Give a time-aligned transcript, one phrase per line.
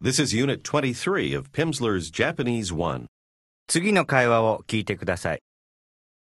[0.00, 3.06] This is Unit 23 of Pimsleur's Japanese 1.
[3.66, 5.40] 次の会話を聞いてください。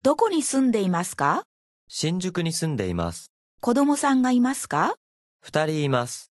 [0.01, 1.43] どこに住んでいますか？
[1.87, 3.31] 新宿に住んでいます。
[3.61, 4.95] 子供さんがいますか？
[5.41, 6.31] 二人います。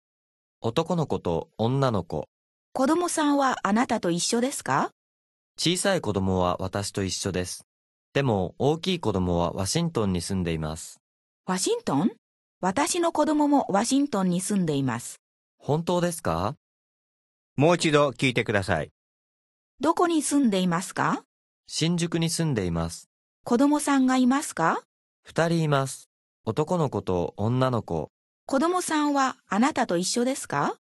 [0.61, 2.29] 男の子と女の子。
[2.71, 4.91] 子供さんはあなたと一緒ですか？
[5.59, 7.65] 小さい子供は私と一緒です。
[8.13, 11.02] でも大きい子供はワシントンに住んでいます。
[11.45, 12.11] ワシントン？
[12.61, 15.20] 私の子供もワシントンに住んでいます。
[15.57, 16.55] 本当ですか？
[17.57, 18.91] もう一度聞いてください。
[19.79, 21.23] どこに住んでいますか？
[21.68, 23.09] 新宿に住んでいます。
[23.46, 24.82] 子供さんがいますか？
[25.23, 26.10] 二人います。
[26.43, 28.11] 男の子と女の子。
[28.46, 30.75] 子供さんはあなたと一緒ですか？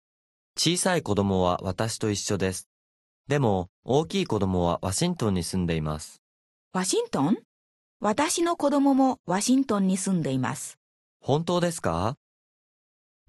[0.56, 2.68] 小さい子供は私と一緒です。
[3.26, 6.22] でも大きい子供はワシントンに住んでいます。
[6.72, 7.36] ワシントン？
[8.00, 10.78] 私の子供もワシントンに住んでいます。
[11.20, 12.14] 本当ですか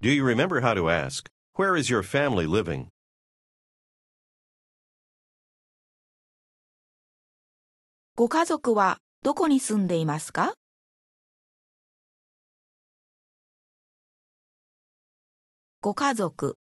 [0.00, 1.26] ？Do you remember how to ask,
[1.58, 2.86] Where is your family living?
[8.22, 10.54] ご家族はどこに住んでいますか？
[15.80, 16.56] ご家族、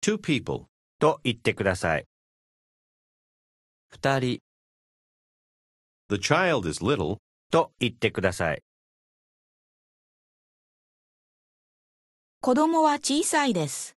[0.00, 0.64] Two people.
[0.98, 2.06] と言ってください。
[3.88, 4.40] 二人。
[6.08, 7.18] The child is little.
[7.50, 8.62] と言ってください。
[12.40, 13.94] 子供は小さいです。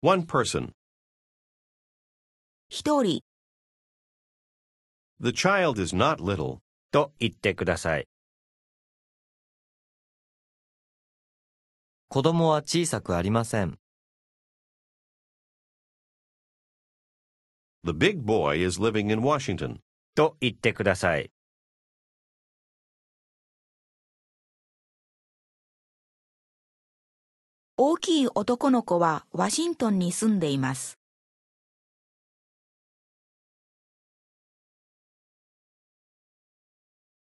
[0.00, 0.72] One person.
[2.76, 3.20] 一人、
[5.20, 6.58] The child is not little.
[6.90, 8.08] と言ってください。
[12.08, 13.78] 子供は小さくありません。
[17.84, 19.78] The big boy is living in Washington.
[20.16, 21.30] と言ってください。
[27.76, 30.98] 大きい男の子はワシントンに住んでいます。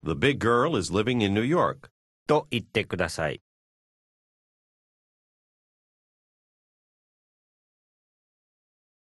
[0.06, 1.90] The big girl is living in New York.
[2.26, 3.40] と言ってください。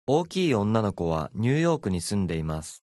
[0.06, 2.84] 大きい女の子はニューヨークに住んでいます。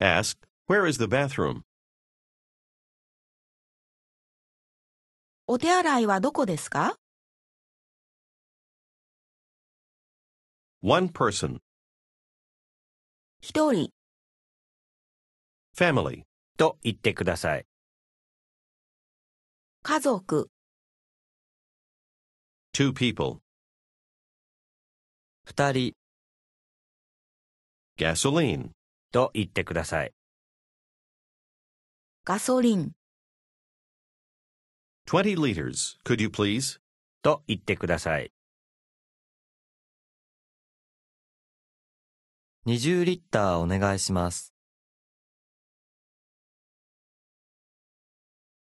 [0.00, 0.36] Ask,
[0.68, 1.62] Where is the bathroom?
[5.48, 6.96] お手洗いはどこですか
[10.80, 11.58] One person.
[13.42, 13.90] 一人、
[15.74, 16.24] Family.
[16.58, 17.64] と言ってください。
[19.82, 20.50] 家族、
[22.74, 23.40] Two people.
[25.44, 25.94] 二人。
[27.98, 28.72] Gasoline.
[29.10, 30.12] と言ってください。
[32.26, 32.92] ガソリン、
[35.08, 35.98] 20 liters.
[36.04, 36.78] Could you please?
[37.22, 38.30] と言ってください。
[42.66, 44.52] 20リッターお願いします。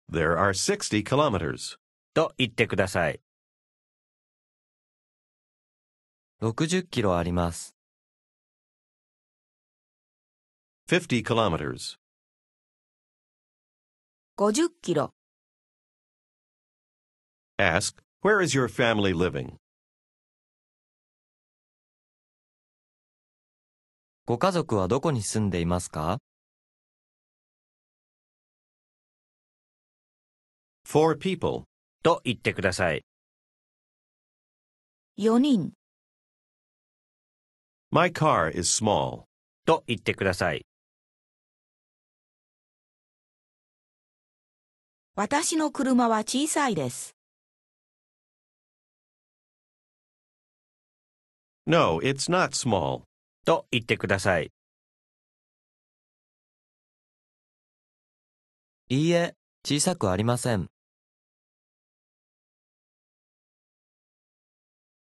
[0.10, 1.78] There are 60 kilometers.
[2.14, 3.20] と言ってください。
[6.42, 7.76] 60キロあります。
[10.90, 11.98] 50 kilometers.
[14.38, 15.14] 50キロ、
[17.60, 19.58] Ask, Where is your family living?
[24.26, 26.20] ご家族はどこに住んでいますか
[30.88, 31.66] ？Four people.
[32.04, 33.04] と言ってください。
[35.18, 35.74] 4人、
[37.92, 39.26] My car is small.
[39.66, 40.66] と言ってください。
[45.16, 47.18] 私の車は小さいです。
[51.66, 53.04] No, it's not small.
[53.46, 54.52] と言ってください。
[58.90, 59.36] いいえ、
[59.66, 60.70] 小さくありません。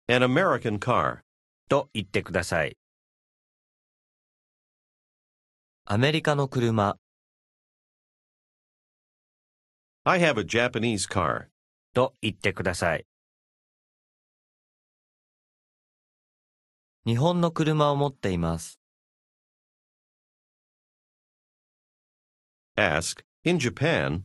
[0.10, 1.20] An American car.
[1.70, 2.78] と言ってください。
[5.86, 6.98] アメリカの車。
[10.04, 11.48] I have a Japanese car.
[11.94, 13.06] と言ってください。
[17.06, 18.80] 日本の車を持っています。
[22.78, 24.22] Ask, In Japan,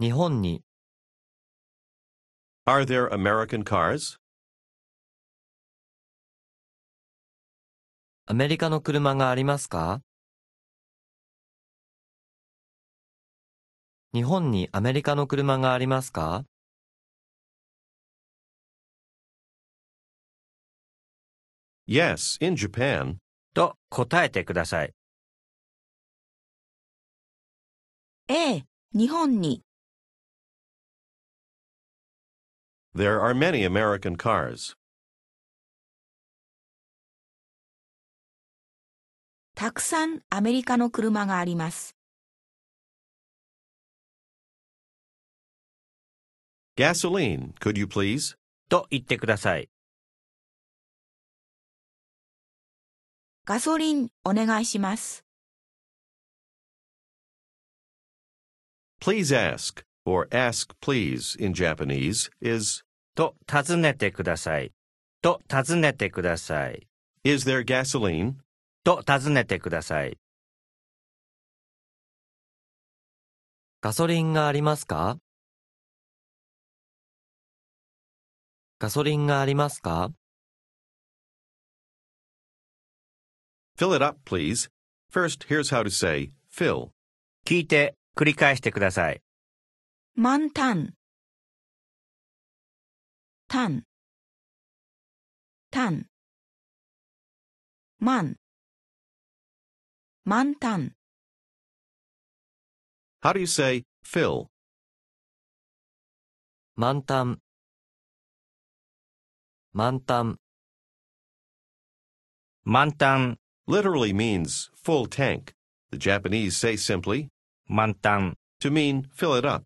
[0.00, 0.62] 日本に
[2.64, 4.16] are there American cars?
[8.24, 10.00] アメリカの車がありますか？
[14.14, 16.46] 日本にアメリカの車がありますか？
[21.88, 23.16] Yes, in Japan.
[23.54, 24.94] と答えてください。
[28.28, 28.64] A、
[28.94, 29.62] 日本に。
[32.94, 34.74] There are many American cars.
[39.54, 41.96] たくさんアメリカの車があります。
[46.76, 48.36] Gasoline, could you please?
[48.68, 49.71] と言ってください。
[53.44, 55.24] ガソリンお願いします。
[59.00, 62.84] Please ask, or ask please in Japanese, is
[63.16, 64.72] と尋ねてください。
[65.22, 66.86] と尋ねてください。
[67.24, 68.34] Is there gasoline?
[68.84, 70.16] と尋ねてください。
[73.80, 75.18] ガソリンがありますか？
[78.78, 80.12] ガソリンがありますか？
[83.81, 84.69] Fill it up, please.
[85.09, 86.89] First, here's how to say fill.
[87.45, 89.21] 聞いて繰り返してください。
[90.15, 90.93] 満タン。
[93.47, 93.83] タン。
[95.71, 96.07] タン。
[97.99, 98.37] 満。
[100.25, 100.93] 満タン。
[103.21, 104.47] How do you say fill?
[106.75, 107.39] 満タン
[109.73, 110.37] 満タン
[112.69, 115.53] 満タン、 Literally means full tank.
[115.91, 117.29] The Japanese say simply
[117.69, 118.37] 満タン。
[118.59, 119.63] to mean fill it up.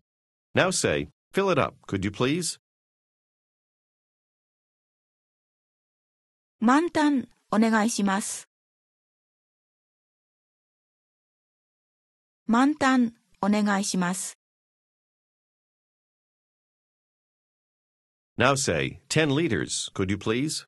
[0.54, 2.58] Now say fill it up, could you please?
[6.60, 8.48] 満タンお願いします。
[12.46, 14.38] 満タンお願いします。
[18.38, 20.66] Now say 10 liters, could you please?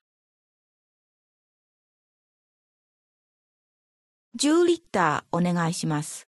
[4.38, 6.28] 10リッターお願いします。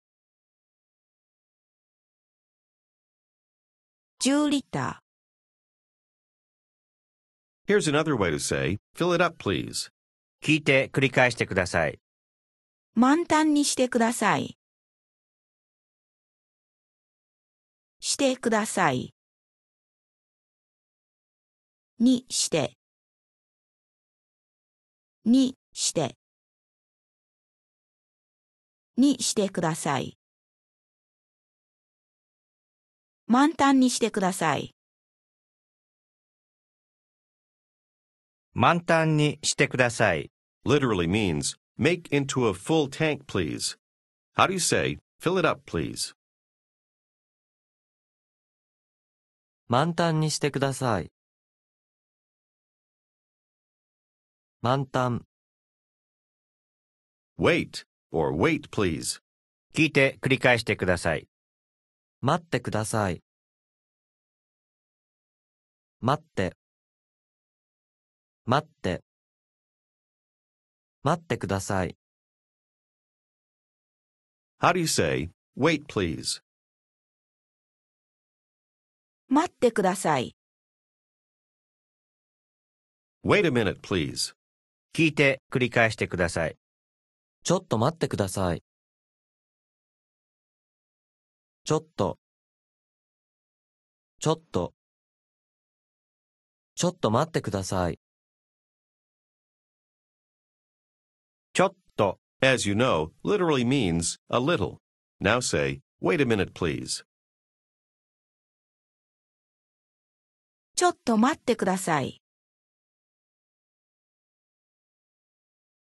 [4.22, 5.02] 10リッタ
[7.66, 9.88] Here's another way to say fill it up, please.
[10.44, 11.92] 聞いて繰り返してください。
[11.92, 11.96] ー。
[12.94, 14.58] 満タンにしてください。
[18.00, 19.14] してください。
[21.98, 22.74] にして。
[25.24, 26.14] にして。
[28.96, 30.16] にしてください。
[33.26, 34.74] 満タンにしてください。
[38.54, 40.30] 満タンにしてください。
[40.66, 43.76] Literally means make into a full tank, please.
[44.36, 46.16] How do you say fill it up, please?
[49.68, 51.10] 満タンにしてください
[54.62, 55.26] 満タン
[57.36, 59.20] Wait or wait, please.
[59.74, 61.26] 聞いて繰り返してください。
[62.22, 63.22] 待ってください
[66.00, 66.56] 待って
[68.46, 69.02] 待って
[71.02, 71.96] 待ってください
[74.60, 76.40] How do you say wait, please?
[79.28, 80.34] 待ってください。
[83.24, 84.34] Wait a minute, please.
[84.94, 86.56] 聞いて繰り返してください。
[87.46, 88.64] ちょっと待ってください
[91.64, 92.18] ちょっと
[94.18, 94.74] ちょっと
[96.74, 98.00] ちょっと待ってください
[101.54, 104.78] ちょっと、As you know, literally means a little.
[105.20, 107.04] Now say, wait a minute, please.
[110.74, 112.20] ちょっと待ってください。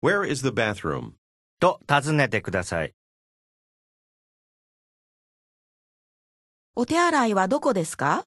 [0.00, 1.17] Where is the bathroom?
[1.60, 2.94] と尋ねてください。
[6.76, 8.24] お手洗いはどこですか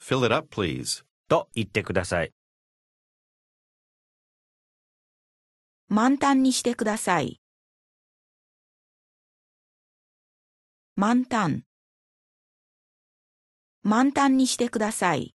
[0.00, 1.04] ？Fill it up, please.
[1.28, 2.32] と言ってください。
[5.88, 7.40] 満タンにしてください。
[10.96, 11.62] 満タン。
[13.82, 15.34] 満タンにしてください。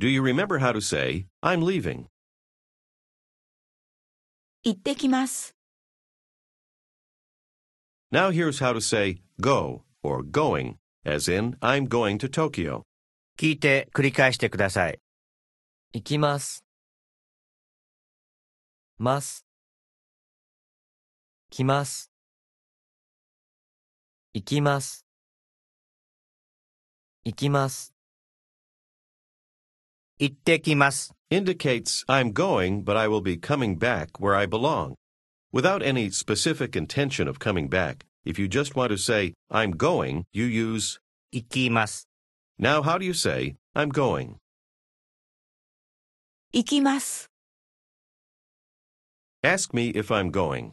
[0.00, 2.06] Do you remember how to say, I'm leaving?
[4.62, 5.54] 行ってきます。
[8.12, 12.82] Now here's how to say go or going, as in, I'm going to Tokyo.
[13.38, 14.98] 聞いて繰り返してください。
[15.92, 16.64] 行きます
[18.98, 19.46] ます
[21.50, 22.10] 来ます。
[24.34, 25.06] 行きます。
[27.24, 27.89] 行きます。
[30.20, 31.12] 行ってきます。
[31.30, 34.94] indicates I'm going, but I will be coming back where I belong.
[35.52, 40.24] Without any specific intention of coming back, if you just want to say, I'm going,
[40.32, 40.98] you use,
[41.32, 42.08] 行きます。
[42.58, 44.36] now how do you say, I'm going?
[46.52, 47.30] 行きます。
[49.42, 50.72] Ask me if I'm going.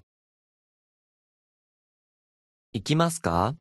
[2.74, 3.56] 行きますか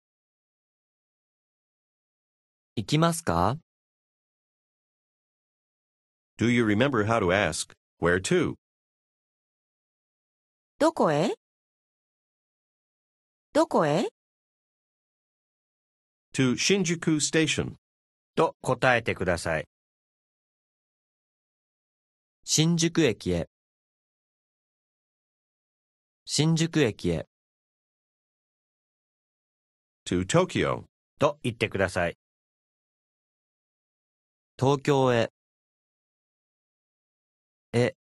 [2.76, 3.58] 行きますか
[6.37, 8.53] Do you remember how to ask, where to?
[10.77, 11.33] どこへ
[13.53, 14.07] どこへ
[16.33, 17.73] To Shinjuku Station.
[18.35, 19.67] と答えてください。
[22.43, 23.49] 新宿駅へ。
[26.25, 27.25] 新宿駅へ。
[30.05, 30.83] To Tokyo.
[31.17, 32.17] と言ってください。
[34.59, 35.31] 東京へ。
[37.73, 37.95] え。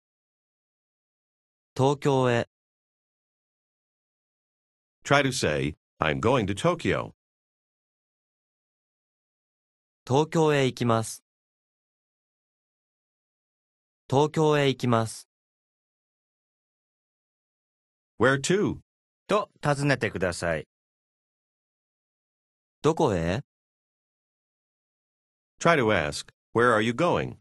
[1.75, 2.48] 東京へ。
[5.03, 7.13] Try to say, I'm going to Tokyo.
[10.07, 11.24] 東京へ行きます。
[14.07, 15.27] 東京へ行きます。
[18.19, 18.77] Where to?
[19.27, 20.67] と尋ねてください。
[22.84, 23.41] どこへ
[25.60, 27.38] Try to ask, where are you going?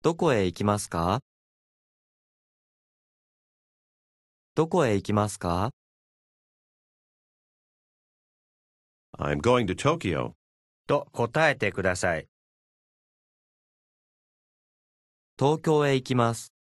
[0.00, 1.20] どこへ行きますか
[4.54, 5.70] どこへ行きますか
[9.18, 10.34] I'm going to Tokyo.
[10.86, 12.28] と答えてください。
[15.36, 16.52] 東京へ行きます。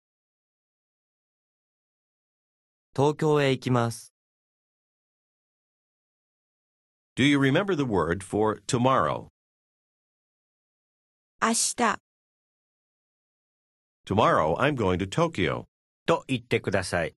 [2.96, 4.12] 東京へ行きます。
[7.16, 9.28] Do you remember the word for tomorrow?
[11.40, 12.07] 明日。
[14.08, 15.66] Tomorrow I'm going to Tokyo.
[16.06, 17.14] と言ってください。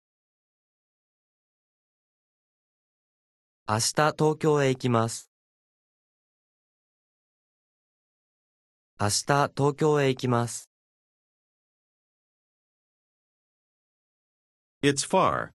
[3.69, 3.81] 明日
[4.19, 5.31] 東京へ行きます。
[8.99, 10.71] 明日東京へ行きます。
[14.83, 15.51] It's far.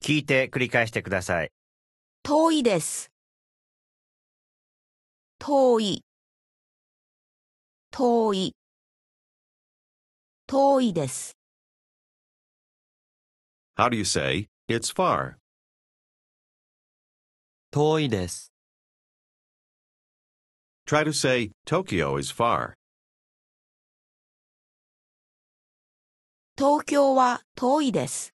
[0.00, 1.50] 聞いて繰り返してください。
[2.22, 3.10] 遠いです。
[5.40, 6.04] 遠い。
[7.90, 8.54] 遠い。
[10.48, 11.36] 遠いです。
[13.76, 15.34] How do you say, it's far?
[17.72, 18.52] 遠いです。
[20.86, 22.74] Try to say, Tokyo is far.
[26.56, 28.32] 東京は遠いです。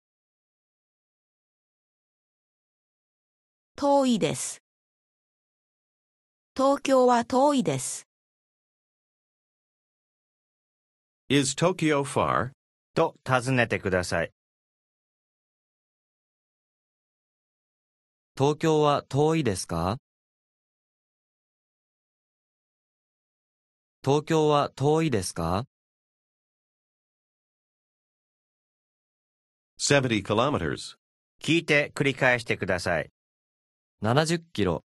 [3.75, 4.62] 遠いです。
[6.54, 8.07] 東京は遠いです。
[11.35, 12.51] Is Tokyo far?
[12.95, 14.31] と尋ねてください。
[18.37, 19.97] 東京は遠いですか？
[24.05, 25.65] 東京は遠いですか
[29.79, 30.99] ？70 kilometers.
[31.43, 33.11] 聞いて繰り返してください。
[34.03, 34.85] ?70 キロ。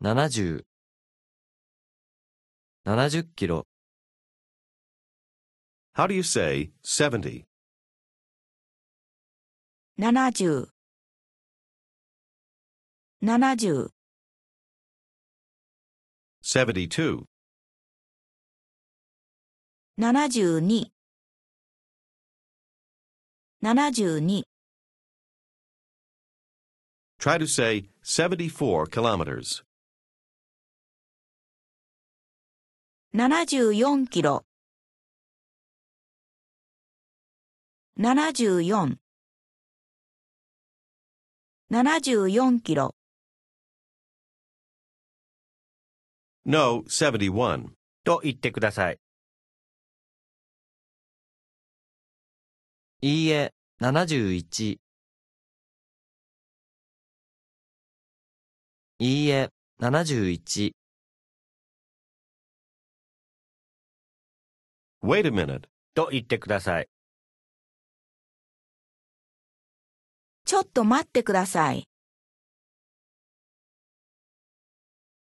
[0.00, 0.64] 70。
[2.86, 3.66] 70キロ。
[6.00, 7.44] How do you say 70?
[9.98, 10.70] 70。
[13.22, 13.90] 70。
[16.40, 17.26] 72.
[19.98, 20.90] 72。
[23.62, 24.42] 72。
[27.18, 29.62] Try to say 74 kilometers.
[33.14, 34.46] 74キロ。
[38.00, 38.96] 74。
[41.70, 42.94] 74キロ。
[46.46, 47.74] No, 71.
[48.02, 48.98] と言ってください。
[53.02, 53.52] いいえ、
[53.82, 54.78] 71。
[58.98, 60.72] いいえ、71。
[65.02, 65.68] Wait a minute.
[65.92, 66.88] と言ってください。
[70.50, 71.84] ちょっと待ってください。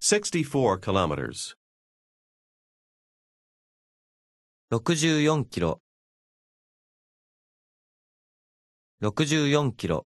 [0.03, 1.57] 64 kilometers.
[4.71, 5.81] 64キロ。
[9.01, 10.07] 64キロ、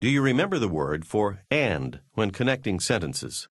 [0.00, 3.48] Do you remember the word for and when connecting sentences?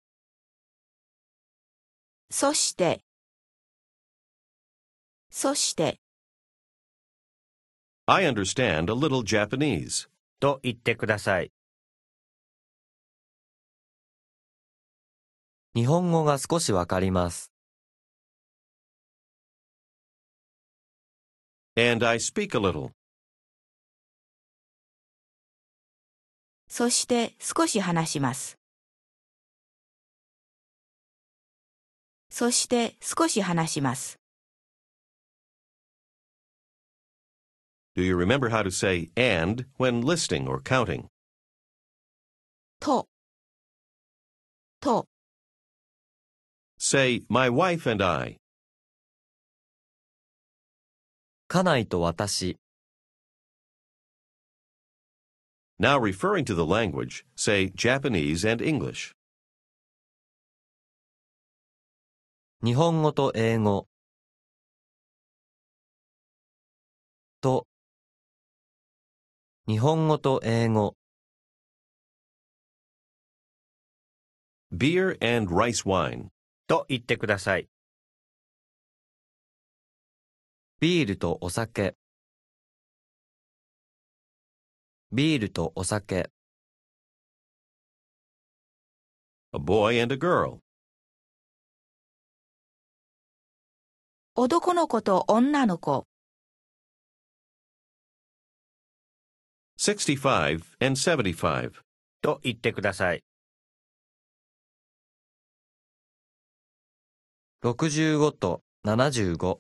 [2.30, 3.06] そして、
[5.30, 6.02] そして、
[8.08, 10.08] I understand a little Japanese.
[10.40, 11.52] と言ってください。
[15.74, 17.52] 日本語が少しわかります。
[21.76, 22.92] And I speak a little.
[26.68, 28.60] そして少し話します。
[32.30, 34.20] そして少し話します。
[37.95, 41.09] Do you remember how to say and when listing or counting?
[42.81, 43.09] と、
[44.81, 45.07] と、
[46.79, 48.39] Say, my wife and I.
[51.49, 52.57] 家内と私、
[55.79, 59.13] Now referring to the language, say Japanese and English.
[62.63, 63.89] 日本語と英語。
[67.41, 67.67] と、
[69.68, 70.96] 日本語と英語。
[74.72, 76.28] Beer and rice wine.
[76.68, 77.68] と言ってください。
[80.80, 81.96] ビールとお酒。
[85.12, 86.30] ビールとお酒。
[89.52, 90.60] A boy and a girl.
[94.36, 96.06] 男の子と女の子、
[99.86, 101.74] 65 and 75.
[102.24, 103.24] と言ってください。
[107.64, 109.60] 65と75。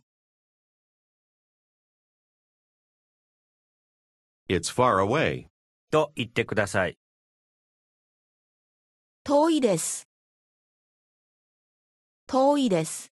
[4.50, 5.46] It's far away.
[5.92, 6.98] と言ってください。
[9.24, 10.08] 遠いです。
[12.26, 13.12] 遠いです。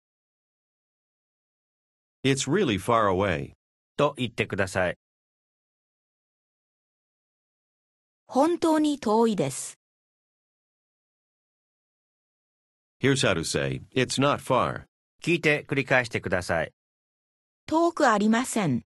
[2.23, 3.51] It's really far away.
[3.97, 4.97] と言ってください。
[8.33, 9.77] 本当に遠いです。
[13.01, 14.83] Here's how to say, it's not far.
[15.21, 16.71] 聞いて繰り返してください。
[17.65, 18.83] 遠くありません。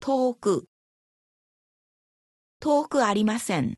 [0.00, 0.66] 遠く。
[2.58, 3.76] 遠くありません。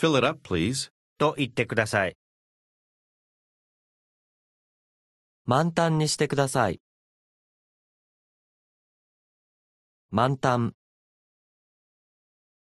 [0.00, 0.90] Fill it up, please.
[1.16, 2.16] と言ってください。
[5.44, 6.80] 満タンにしてください。
[10.12, 10.74] 満タン、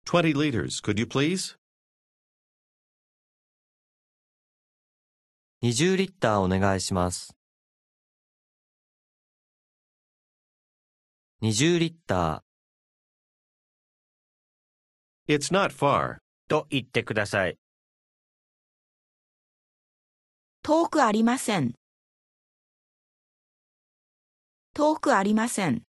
[0.07, 1.57] 20 liters, could you please?
[5.61, 7.35] 20リッターお願いします。
[11.41, 12.45] 20リッタ
[15.27, 16.19] It's not far.
[16.47, 17.57] と言ってください。
[20.63, 21.73] 遠くありません。
[24.73, 25.83] 遠くありません。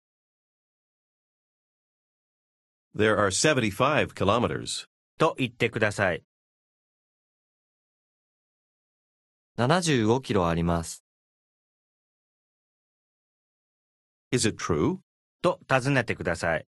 [2.94, 4.86] There are 75 kilometers.
[5.18, 6.22] と言ってください。
[9.56, 11.02] ー、75キロあります。
[14.30, 14.98] Is it true?
[15.40, 16.66] と尋ねてください。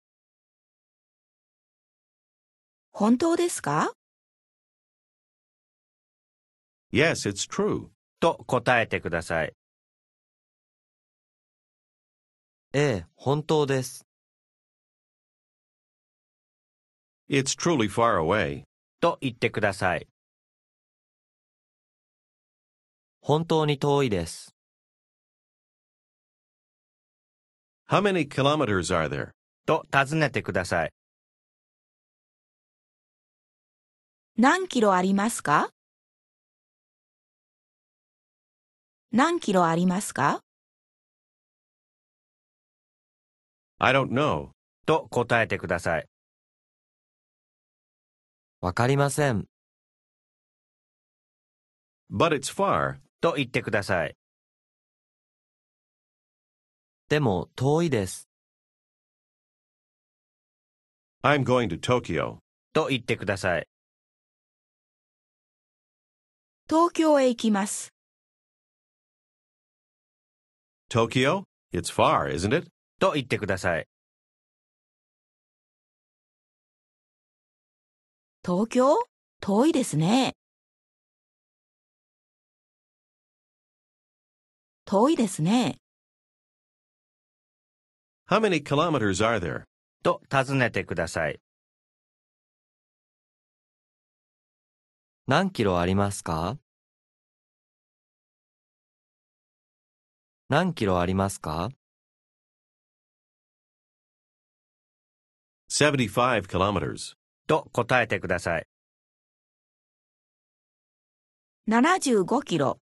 [2.92, 3.94] 本当ですか
[6.92, 7.88] ？Yes, it's true.
[8.20, 9.54] と答えてください。
[12.74, 14.09] ええ、本当です。
[17.30, 18.64] It's truly far away.
[19.00, 20.08] と言ってください。
[23.22, 24.56] 本当に遠いです。
[27.88, 29.30] How many kilometers are there?
[29.68, 30.92] と尋ねてください。
[34.36, 35.70] 何キロありますか
[39.12, 40.40] 何キロありますか
[43.78, 44.50] I don't know.
[44.88, 46.06] と答えてください。
[48.62, 49.46] わかりません。
[52.12, 52.98] But it's far.
[53.22, 54.18] と言ってください。
[57.08, 58.28] でも遠いです。
[61.24, 62.40] I'm going to Tokyo.
[62.74, 63.68] と言ってください。
[66.70, 67.94] 東京へ行きます。
[70.90, 71.44] Tokyo?
[71.74, 72.68] It's far, isn't it?
[73.00, 73.86] と言ってください。
[78.42, 78.96] 東京？
[79.42, 80.34] 遠いですね。
[84.86, 85.78] 遠いですね。
[88.30, 89.64] How many kilometers are there?
[90.04, 91.42] と尋ねてください。
[95.28, 96.58] 何キロありますか？
[100.48, 101.70] 何キロありますか
[105.70, 107.19] ？75 kilometers.
[107.50, 108.68] と答えてください。
[111.68, 112.80] 75キロ、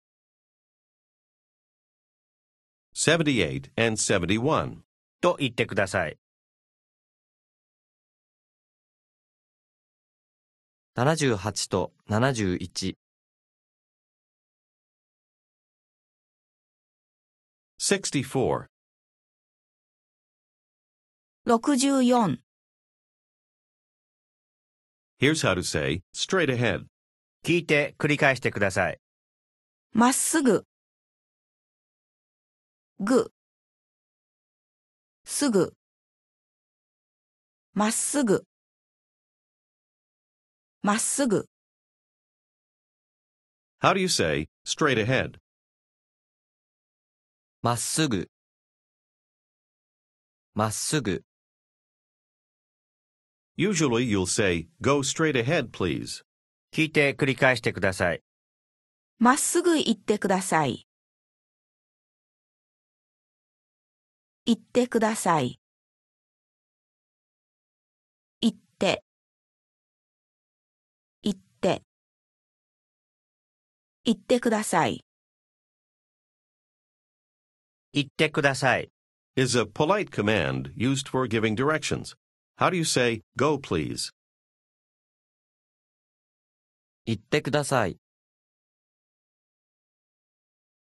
[2.95, 4.83] 78 and 71.
[5.21, 6.17] と言ってください。
[10.97, 12.95] 78と71
[17.81, 18.67] 64.
[21.47, 22.39] 64、
[25.23, 26.87] Here's how to say straight ahead.
[27.45, 28.99] 聞いて繰り返してください。
[29.93, 30.65] まっすぐ、
[32.99, 33.31] ぐ、
[35.25, 35.75] すぐ、
[37.73, 38.43] まっすぐ、
[40.83, 41.47] まっすぐ、
[43.81, 45.39] How do you say straight ahead?
[47.63, 48.29] まっすぐ
[50.55, 51.23] まっすぐ
[53.57, 56.23] Usually you'll say go straight ahead, please.
[56.75, 58.23] 聞いて繰り返してください。
[59.19, 60.87] まっすぐ行ってください。
[64.47, 65.61] 行ってください。
[68.41, 69.05] 行って、
[71.23, 71.83] 行って、
[74.05, 75.05] 行ってください。
[77.93, 78.91] 言ってください。
[79.37, 82.17] Is a polite command used for giving directions.
[82.58, 84.12] How do you say go, please?
[87.06, 87.98] 行ってください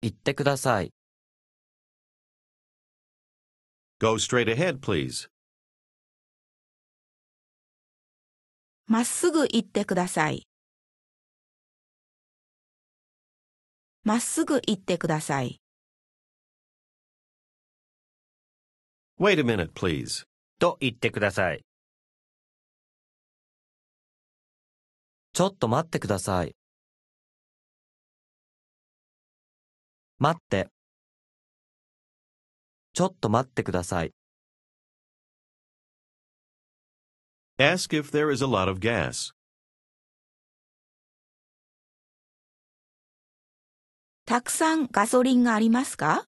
[0.02, 0.92] 行ってください
[4.00, 5.30] Go straight ahead, please.
[8.88, 10.48] まっすぐ行ってください。
[14.04, 15.62] まっすぐ行ってください。
[19.20, 20.26] Wait a minute, please.
[20.59, 21.67] と言ってください。
[25.37, 26.57] ちょっと待ってください
[30.19, 30.69] 待って
[32.95, 34.15] ちょっと待ってください
[37.59, 39.35] Ask if there is a lot of gas.
[44.25, 46.25] たくさんガソリンがありますか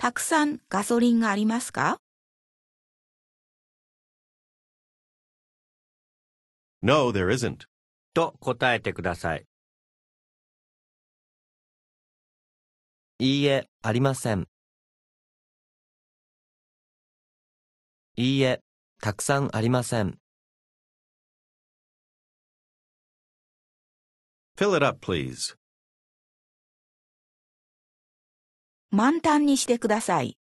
[0.00, 2.00] たくさんガソリンがありますか
[6.80, 7.66] ？No, there isn't.
[8.14, 9.44] と答えてください。
[13.18, 14.46] いいえ、ありません。
[18.14, 18.60] いいえ、
[19.02, 20.16] たくさんありません。
[24.56, 25.56] Fill it up, please.
[28.90, 30.38] 満タンにしてください。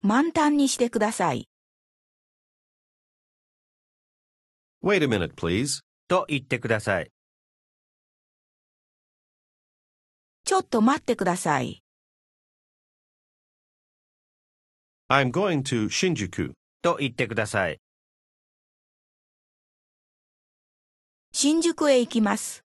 [0.00, 1.48] 満タンにしてください。
[4.80, 5.80] Wait a minute, please.
[6.06, 7.10] と言ってください。
[10.44, 11.82] ちょっと待ってください。
[15.08, 16.52] I'm going to Shinjuku.
[16.80, 17.80] と言ってください。
[21.32, 22.67] 新宿へ行きます。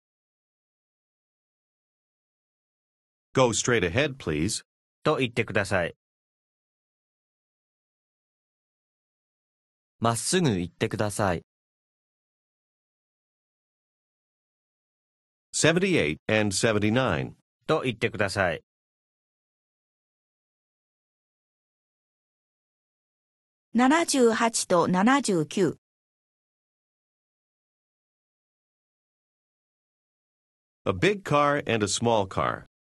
[3.34, 4.62] Go straight ahead, please.
[5.04, 5.96] と言ってください。
[10.00, 11.44] まっすぐ行ってください。
[15.54, 17.34] 78 and 79.
[17.68, 18.62] と言ってください。
[23.74, 25.78] 78と79。
[30.86, 32.71] A big car and a small car.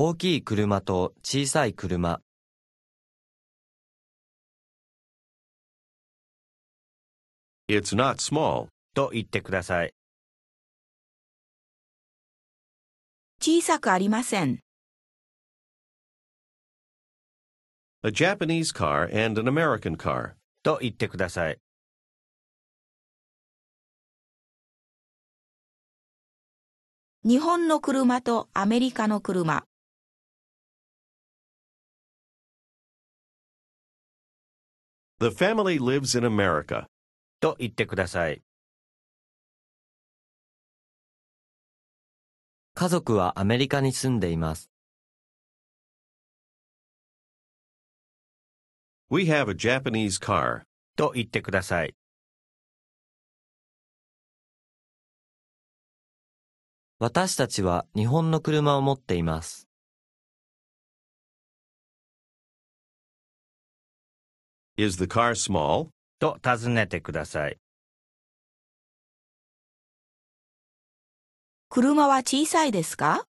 [0.00, 2.20] 大きい車と小さい車。
[7.68, 8.68] It's not small.
[8.94, 9.92] と言ってください。
[13.40, 14.60] 小さくありません。
[18.04, 20.34] A Japanese car and an American car.
[20.62, 21.58] と言ってください。
[27.24, 29.67] 日本の車とアメリカの車。
[35.20, 36.86] The family lives in America.
[37.40, 38.40] と言ってください。
[42.74, 44.70] 家族はアメリカに住んでいます。
[49.10, 50.62] We have a Japanese car.
[50.94, 51.96] と言ってください。
[57.00, 59.67] 私たちは日本の車を持っています。
[64.80, 65.88] Is the car small?
[66.20, 67.58] と尋ねてください。
[71.68, 73.26] 車は小さいですか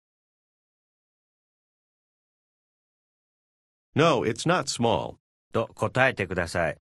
[3.94, 5.18] ？No, it's not small.
[5.54, 6.78] と答えてください。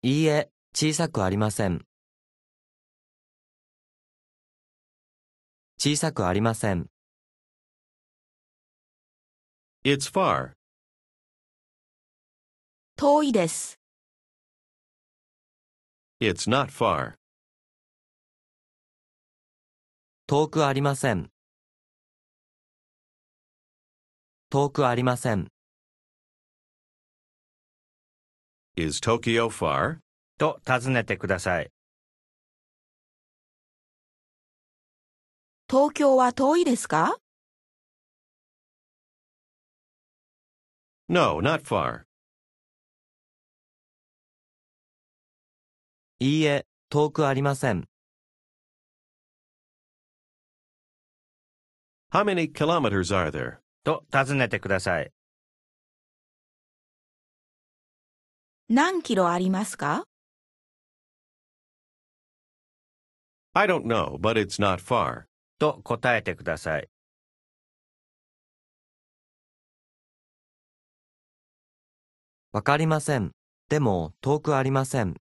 [0.00, 1.84] いいえ、小さくありません。
[5.78, 6.86] 小さくありません。
[9.84, 10.61] It's far.
[12.96, 13.80] 遠いです。
[16.20, 17.14] It's not far.
[20.26, 21.30] 遠くありません。
[24.50, 25.48] 遠くありません。
[28.76, 29.98] Is Tokyo far?
[30.38, 31.70] と尋ねてください。
[35.68, 37.16] 東京は遠いですか
[41.08, 42.04] ？No, not far.
[46.24, 47.88] いいえ、遠くありません。
[52.12, 53.56] How many kilometers are there?
[53.82, 55.10] と尋ねてください。
[58.68, 60.04] 何キロありますか
[63.54, 65.24] ？I don't know, but it's not far.
[65.58, 66.88] と答えてください。
[72.52, 73.32] わかりません。
[73.68, 75.21] でも、遠くありません。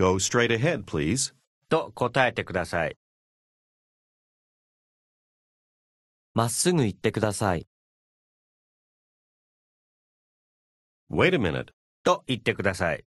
[0.00, 1.34] Go straight ahead, please.
[1.68, 2.96] と答えてください。
[6.32, 7.66] まっすぐ行ってください。
[11.10, 11.66] Wait a minute.
[12.02, 13.04] と言ってください。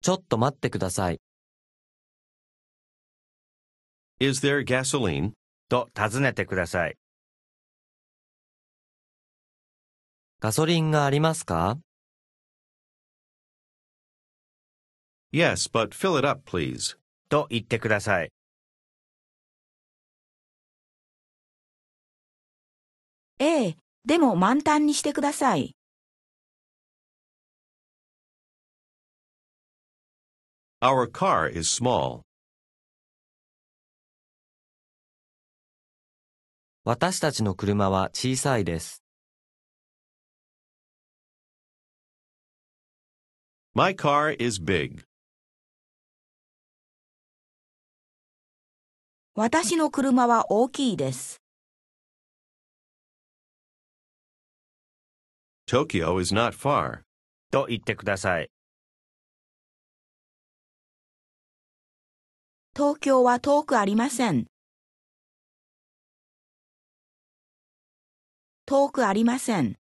[0.00, 1.20] ちょっと待ってください。
[4.18, 5.30] Is there gasoline?
[5.68, 6.96] と尋ねてください。
[10.40, 11.78] ガソリンがありますか？
[15.32, 16.98] Yes, but fill it up, please.
[17.30, 18.30] と言ってください。
[23.38, 25.74] ええ、でも満タンにしてください。
[30.82, 32.20] Our car is small.
[36.84, 39.02] 私たちの車は小さいです。
[43.74, 45.04] My car is big.
[49.34, 51.40] 私の車は大きいです。
[55.66, 57.00] Tokyo is not far.
[57.50, 58.50] と言ってください。
[62.76, 64.44] 東京は遠くありません。
[68.66, 69.76] 遠くありません。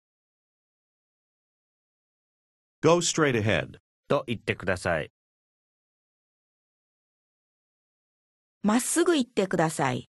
[2.83, 3.79] Go straight ahead.
[4.09, 5.11] と言ってください。
[8.63, 10.09] まっすぐ行ってください。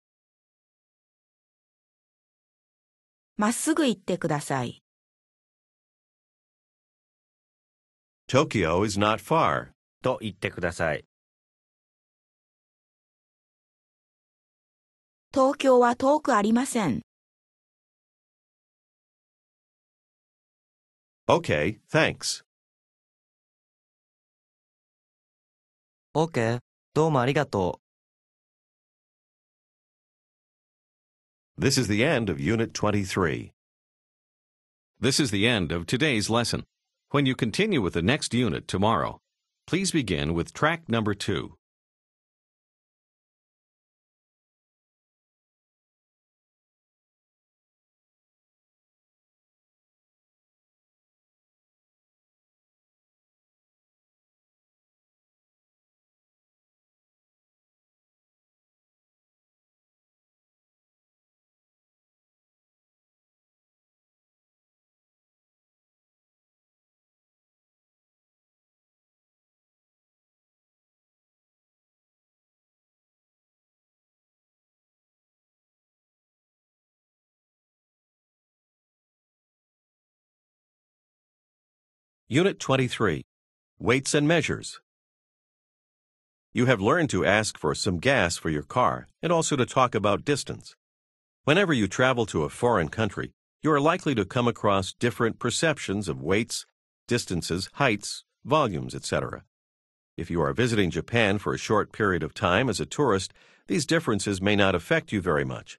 [3.37, 4.83] まっすぐ行ってください。
[8.28, 9.68] Tokyo is not far.
[10.02, 11.05] と言ってください。
[15.33, 17.02] 東京は遠くありません。
[21.28, 22.44] Okay, thanks.
[26.14, 26.59] OK、
[26.92, 27.82] どうもありがとう。
[31.62, 33.53] This is the end of Unit 23.
[34.98, 36.64] This is the end of today's lesson.
[37.11, 39.20] When you continue with the next unit tomorrow,
[39.68, 41.55] please begin with track number two.
[82.35, 83.27] Unit 23
[83.79, 84.81] Weights and Measures.
[86.55, 89.95] You have learned to ask for some gas for your car and also to talk
[89.95, 90.75] about distance.
[91.45, 96.09] Whenever you travel to a foreign country, you are likely to come across different perceptions
[96.09, 96.64] of weights,
[97.07, 99.45] distances, heights, volumes, etc.
[100.16, 103.35] If you are visiting Japan for a short period of time as a tourist,
[103.66, 105.79] these differences may not affect you very much.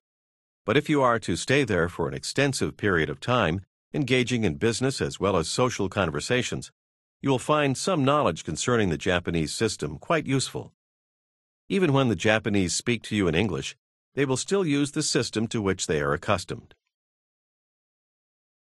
[0.67, 3.61] But if you are to stay there for an extensive period of time,
[3.93, 6.71] engaging in business as well as social conversations,
[7.21, 10.73] you will find some knowledge concerning the Japanese system quite useful.
[11.69, 13.77] Even when the Japanese speak to you in English,
[14.15, 16.75] they will still use the system to which they are accustomed.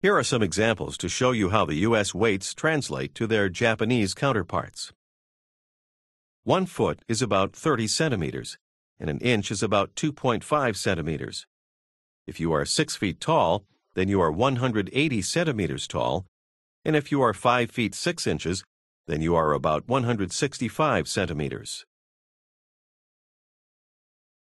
[0.00, 2.14] Here are some examples to show you how the U.S.
[2.14, 4.92] weights translate to their Japanese counterparts.
[6.44, 8.58] One foot is about 30 centimeters,
[9.00, 11.46] and an inch is about 2.5 centimeters.
[12.26, 13.64] If you are 6 feet tall,
[13.94, 16.27] then you are 180 centimeters tall,
[16.85, 18.64] and if you are 5 feet 6 inches,
[19.07, 21.87] then you are about 165 centimeters.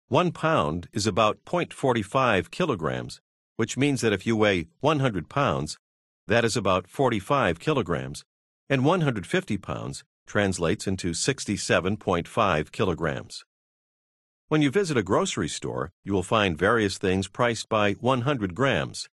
[0.08, 3.20] One pound is about 0.45 kilograms,
[3.56, 5.78] which means that if you weigh 100 pounds,
[6.26, 8.24] that is about 45 kilograms,
[8.68, 13.44] and 150 pounds translates into 67.5 kilograms.
[14.48, 19.08] When you visit a grocery store, you will find various things priced by 100 grams.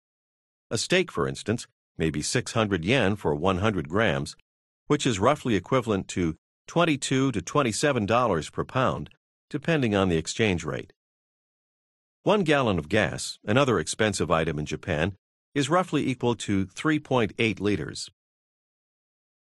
[0.69, 1.65] A steak, for instance,
[1.97, 4.35] may be 600 yen for 100 grams,
[4.87, 6.35] which is roughly equivalent to
[6.67, 9.09] 22 to 27 dollars per pound,
[9.49, 10.91] depending on the exchange rate.
[12.23, 15.15] One gallon of gas, another expensive item in Japan,
[15.55, 18.09] is roughly equal to 3.8 liters.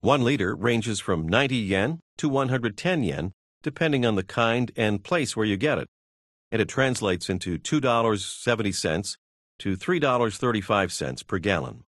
[0.02, 3.32] One liter ranges from 90 yen to 110 yen,
[3.62, 5.88] depending on the kind and place where you get it,
[6.52, 9.18] and it translates into $2.70
[9.64, 11.86] to $3.35 per gallon.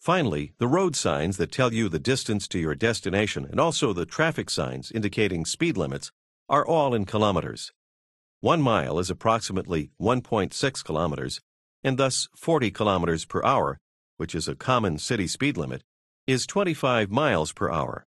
[0.00, 4.04] Finally, the road signs that tell you the distance to your destination and also the
[4.04, 6.10] traffic signs indicating speed limits
[6.48, 7.72] are all in kilometers.
[8.40, 11.40] One mile is approximately 1.6 kilometers,
[11.84, 13.78] and thus 40 kilometers per hour,
[14.16, 15.84] which is a common city speed limit,
[16.26, 18.04] is 25 miles per hour.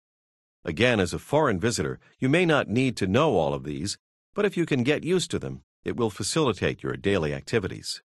[0.67, 3.97] Again, as a foreign visitor, you may not need to know all of these,
[4.35, 8.03] but if you can get used to them, it will facilitate your daily activities.